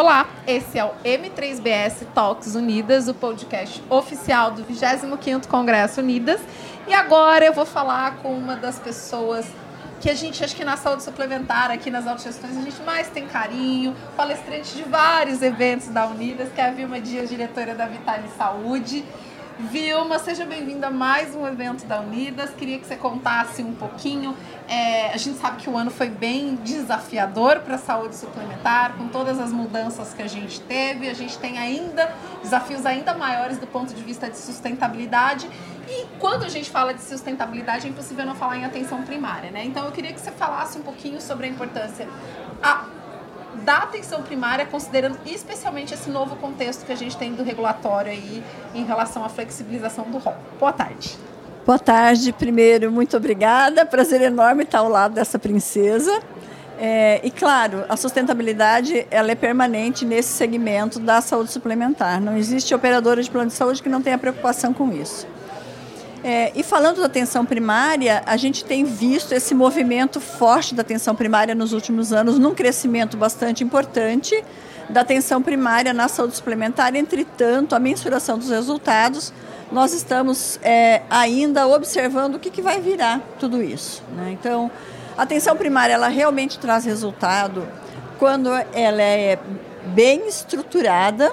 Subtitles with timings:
[0.00, 6.40] Olá, esse é o M3BS Talks Unidas, o podcast oficial do 25º Congresso Unidas.
[6.88, 9.46] E agora eu vou falar com uma das pessoas
[10.00, 13.26] que a gente, acho que na saúde suplementar, aqui nas autogestões, a gente mais tem
[13.26, 18.30] carinho, palestrante de vários eventos da Unidas, que é a Vilma Dias, diretora da Vitale
[18.38, 19.04] Saúde.
[19.68, 22.48] Vilma, seja bem-vinda a mais um evento da Unidas.
[22.50, 24.34] Queria que você contasse um pouquinho.
[24.66, 29.08] É, a gente sabe que o ano foi bem desafiador para a saúde suplementar, com
[29.08, 31.10] todas as mudanças que a gente teve.
[31.10, 32.10] A gente tem ainda
[32.42, 35.46] desafios ainda maiores do ponto de vista de sustentabilidade.
[35.86, 39.64] E quando a gente fala de sustentabilidade, é impossível não falar em atenção primária, né?
[39.64, 42.08] Então eu queria que você falasse um pouquinho sobre a importância.
[42.62, 42.86] A
[43.64, 48.42] da atenção primária, considerando especialmente esse novo contexto que a gente tem do regulatório aí
[48.74, 50.36] em relação à flexibilização do rol.
[50.58, 51.16] Boa tarde.
[51.66, 52.32] Boa tarde.
[52.32, 53.84] Primeiro, muito obrigada.
[53.84, 56.20] Prazer enorme estar ao lado dessa princesa.
[56.78, 62.20] É, e claro, a sustentabilidade ela é permanente nesse segmento da saúde suplementar.
[62.20, 65.26] Não existe operadora de plano de saúde que não tenha preocupação com isso.
[66.22, 71.14] É, e falando da atenção primária, a gente tem visto esse movimento forte da atenção
[71.14, 74.44] primária nos últimos anos, num crescimento bastante importante
[74.90, 76.94] da atenção primária na saúde suplementar.
[76.94, 79.32] Entretanto, a mensuração dos resultados,
[79.72, 84.02] nós estamos é, ainda observando o que, que vai virar tudo isso.
[84.14, 84.32] Né?
[84.32, 84.70] Então,
[85.16, 87.66] a atenção primária ela realmente traz resultado
[88.18, 89.38] quando ela é
[89.94, 91.32] bem estruturada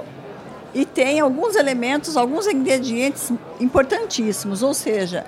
[0.78, 5.26] e tem alguns elementos, alguns ingredientes importantíssimos, ou seja,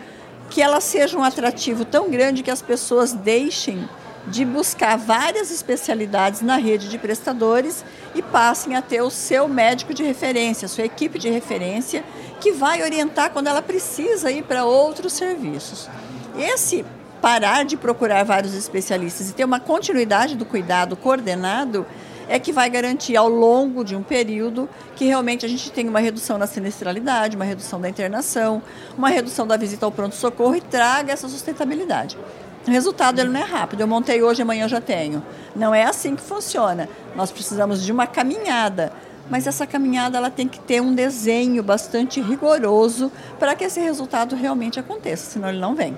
[0.48, 3.90] que ela seja um atrativo tão grande que as pessoas deixem
[4.28, 7.84] de buscar várias especialidades na rede de prestadores
[8.14, 12.04] e passem a ter o seu médico de referência, sua equipe de referência,
[12.40, 15.90] que vai orientar quando ela precisa ir para outros serviços.
[16.38, 16.86] Esse
[17.20, 21.88] parar de procurar vários especialistas e ter uma continuidade do cuidado coordenado
[22.30, 26.00] é que vai garantir ao longo de um período que realmente a gente tenha uma
[26.00, 28.62] redução na sinistralidade, uma redução da internação,
[28.98, 32.18] uma redução da visita ao pronto-socorro e traga essa sustentabilidade.
[32.68, 33.82] O resultado ele não é rápido.
[33.82, 35.24] Eu montei hoje, amanhã eu já tenho.
[35.56, 36.88] Não é assim que funciona.
[37.16, 38.94] Nós precisamos de uma caminhada
[39.30, 44.36] mas essa caminhada ela tem que ter um desenho bastante rigoroso para que esse resultado
[44.36, 45.96] realmente aconteça, senão ele não vem.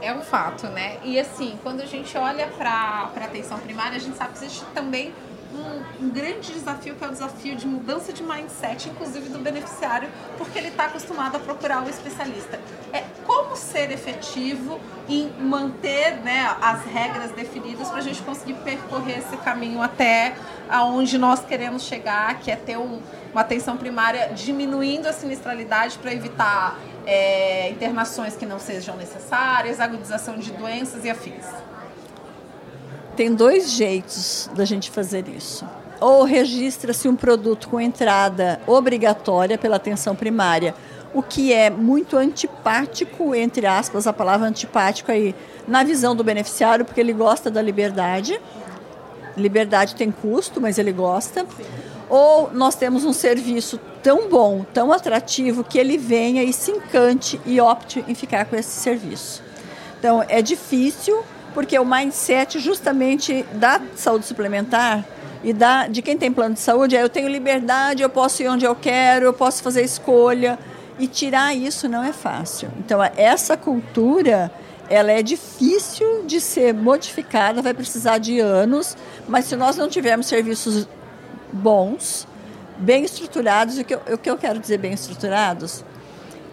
[0.00, 0.98] É um fato, né?
[1.02, 4.64] E assim, quando a gente olha para a atenção primária, a gente sabe que existe
[4.72, 5.12] também
[5.52, 10.08] um, um, grande desafio que é o desafio de mudança de mindset, inclusive do beneficiário,
[10.36, 12.60] porque ele está acostumado a procurar o especialista.
[12.92, 19.18] É como ser efetivo em manter né, as regras definidas para a gente conseguir percorrer
[19.18, 20.34] esse caminho até
[20.68, 23.00] aonde nós queremos chegar, que é ter um,
[23.32, 30.36] uma atenção primária diminuindo a sinistralidade para evitar é, internações que não sejam necessárias, agudização
[30.36, 31.46] de doenças e afins.
[33.18, 35.66] Tem dois jeitos da gente fazer isso.
[36.00, 40.72] Ou registra-se um produto com entrada obrigatória pela atenção primária,
[41.12, 45.34] o que é muito antipático, entre aspas, a palavra antipático aí,
[45.66, 48.40] na visão do beneficiário, porque ele gosta da liberdade.
[49.36, 51.44] Liberdade tem custo, mas ele gosta.
[52.08, 57.40] Ou nós temos um serviço tão bom, tão atrativo, que ele venha e se encante
[57.44, 59.42] e opte em ficar com esse serviço.
[59.98, 61.24] Então, é difícil,
[61.54, 65.04] porque o mindset justamente da saúde suplementar
[65.42, 68.48] e da, de quem tem plano de saúde é eu tenho liberdade, eu posso ir
[68.48, 70.58] onde eu quero, eu posso fazer escolha.
[70.98, 72.68] E tirar isso não é fácil.
[72.76, 74.50] Então, essa cultura
[74.90, 78.96] ela é difícil de ser modificada, vai precisar de anos,
[79.28, 80.88] mas se nós não tivermos serviços
[81.52, 82.26] bons,
[82.78, 85.84] bem estruturados, o que eu, o que eu quero dizer bem estruturados,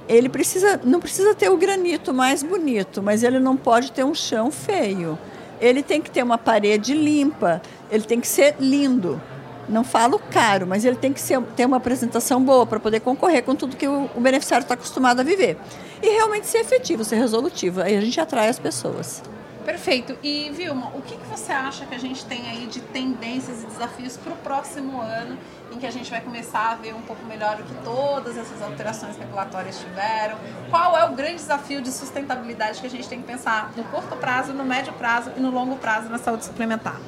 [0.07, 4.13] ele precisa, não precisa ter o granito mais bonito, mas ele não pode ter um
[4.13, 5.17] chão feio.
[5.59, 9.21] Ele tem que ter uma parede limpa, ele tem que ser lindo.
[9.67, 13.43] Não falo caro, mas ele tem que ser, ter uma apresentação boa para poder concorrer
[13.43, 15.57] com tudo que o, o beneficiário está acostumado a viver.
[16.03, 17.81] E realmente ser efetivo, ser resolutivo.
[17.81, 19.23] Aí a gente atrai as pessoas.
[19.65, 20.15] Perfeito.
[20.21, 23.65] E Vilma, o que, que você acha que a gente tem aí de tendências e
[23.65, 25.37] desafios para o próximo ano,
[25.71, 28.61] em que a gente vai começar a ver um pouco melhor o que todas essas
[28.61, 30.37] alterações regulatórias tiveram?
[30.69, 34.15] Qual é o grande desafio de sustentabilidade que a gente tem que pensar no curto
[34.17, 37.01] prazo, no médio prazo e no longo prazo na saúde suplementar?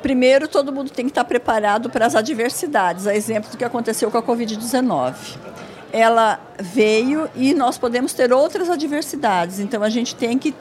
[0.00, 4.10] Primeiro, todo mundo tem que estar preparado para as adversidades, a exemplo do que aconteceu
[4.10, 5.36] com a Covid-19
[5.92, 9.60] ela veio e nós podemos ter outras adversidades.
[9.60, 10.54] Então a gente tem que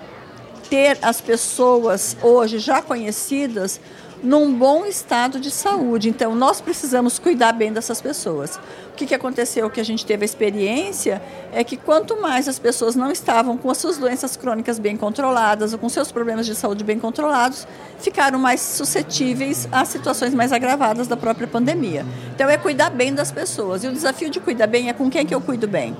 [0.69, 3.79] ter as pessoas hoje já conhecidas
[4.23, 6.09] num bom estado de saúde.
[6.09, 8.59] Então, nós precisamos cuidar bem dessas pessoas.
[8.91, 11.21] O que, que aconteceu que a gente teve a experiência
[11.51, 15.73] é que quanto mais as pessoas não estavam com as suas doenças crônicas bem controladas
[15.73, 17.67] ou com seus problemas de saúde bem controlados,
[17.99, 22.05] ficaram mais suscetíveis a situações mais agravadas da própria pandemia.
[22.33, 23.83] Então, é cuidar bem das pessoas.
[23.83, 25.95] E o desafio de cuidar bem é com quem que eu cuido bem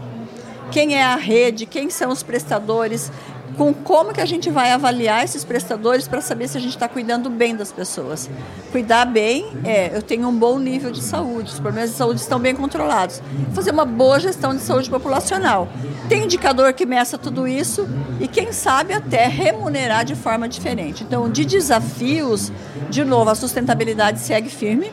[0.72, 3.12] quem é a rede, quem são os prestadores,
[3.57, 6.88] com como que a gente vai avaliar esses prestadores para saber se a gente está
[6.88, 8.30] cuidando bem das pessoas.
[8.71, 12.39] Cuidar bem é, eu tenho um bom nível de saúde, os problemas de saúde estão
[12.39, 13.21] bem controlados.
[13.53, 15.68] Fazer uma boa gestão de saúde populacional.
[16.09, 17.88] Tem indicador que meça tudo isso
[18.19, 21.03] e quem sabe até remunerar de forma diferente.
[21.03, 22.51] Então, de desafios,
[22.89, 24.92] de novo, a sustentabilidade segue firme.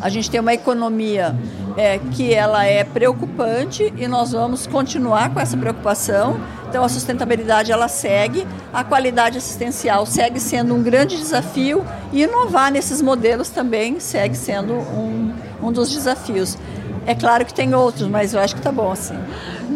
[0.00, 1.34] A gente tem uma economia
[1.76, 6.40] é, que ela é preocupante e nós vamos continuar com essa preocupação.
[6.68, 12.72] Então a sustentabilidade ela segue, a qualidade assistencial segue sendo um grande desafio e inovar
[12.72, 15.32] nesses modelos também segue sendo um,
[15.62, 16.58] um dos desafios.
[17.06, 19.16] É claro que tem outros, mas eu acho que está bom assim.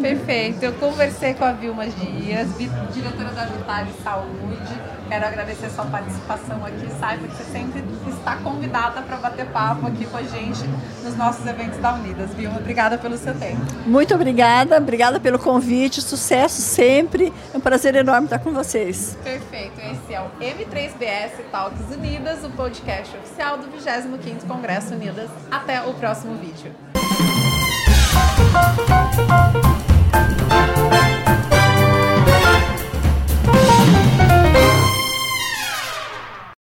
[0.00, 0.62] Perfeito.
[0.62, 2.48] Eu conversei com a Vilma Dias,
[2.92, 6.88] diretora da Vitale Saúde Quero agradecer a sua participação aqui.
[7.00, 10.60] Saiba que você sempre está convidada para bater papo aqui com a gente
[11.02, 12.32] nos nossos eventos da Unidas.
[12.32, 13.60] Vilma, obrigada pelo seu tempo.
[13.84, 17.32] Muito obrigada, obrigada pelo convite, sucesso sempre.
[17.52, 19.18] É um prazer enorme estar com vocês.
[19.24, 19.80] Perfeito.
[19.80, 25.28] Esse é o M3BS Talks Unidas, o podcast oficial do 25º Congresso Unidas.
[25.50, 26.72] Até o próximo vídeo.
[28.50, 28.82] フフ
[31.12, 31.19] フ。